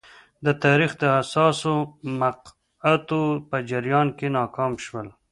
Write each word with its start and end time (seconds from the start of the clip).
د 0.45 0.47
تاریخ 0.63 0.91
د 1.01 1.03
حساسو 1.15 1.73
مقطعو 2.21 3.23
په 3.49 3.57
جریان 3.69 4.07
کې 4.17 4.27
ناکام 4.37 4.73
شول. 4.85 5.07